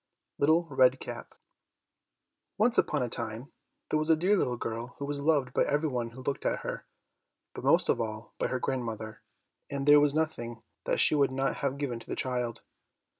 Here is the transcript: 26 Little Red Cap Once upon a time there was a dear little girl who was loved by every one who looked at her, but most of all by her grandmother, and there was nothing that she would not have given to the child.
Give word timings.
26 0.39 0.39
Little 0.39 0.75
Red 0.75 0.99
Cap 0.99 1.35
Once 2.57 2.79
upon 2.79 3.03
a 3.03 3.07
time 3.07 3.51
there 3.91 3.99
was 3.99 4.09
a 4.09 4.15
dear 4.15 4.35
little 4.35 4.57
girl 4.57 4.95
who 4.97 5.05
was 5.05 5.21
loved 5.21 5.53
by 5.53 5.61
every 5.63 5.89
one 5.89 6.09
who 6.09 6.23
looked 6.23 6.43
at 6.43 6.61
her, 6.61 6.87
but 7.53 7.63
most 7.63 7.87
of 7.87 8.01
all 8.01 8.33
by 8.39 8.47
her 8.47 8.57
grandmother, 8.59 9.21
and 9.69 9.85
there 9.87 9.99
was 10.01 10.15
nothing 10.15 10.63
that 10.85 10.99
she 10.99 11.13
would 11.13 11.29
not 11.31 11.57
have 11.57 11.77
given 11.77 11.99
to 11.99 12.07
the 12.07 12.15
child. 12.15 12.63